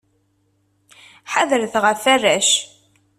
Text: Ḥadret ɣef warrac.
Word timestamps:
Ḥadret 1.31 1.75
ɣef 1.83 2.01
warrac. 2.05 2.49